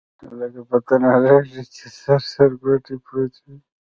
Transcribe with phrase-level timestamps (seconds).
[0.39, 3.57] لکه په تناره کښې چې سرې سکروټې پرتې وي.